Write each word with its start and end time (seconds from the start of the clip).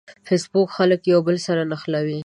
فېسبوک 0.27 0.67
خلک 0.77 1.01
یو 1.11 1.19
بل 1.27 1.37
سره 1.47 1.61
نښلوي 1.71 2.19